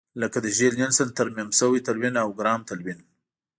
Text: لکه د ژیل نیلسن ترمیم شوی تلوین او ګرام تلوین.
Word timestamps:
لکه 0.21 0.37
د 0.41 0.47
ژیل 0.57 0.73
نیلسن 0.81 1.07
ترمیم 1.19 1.49
شوی 1.59 1.79
تلوین 1.87 2.15
او 2.23 2.29
ګرام 2.39 2.61
تلوین. 2.69 2.99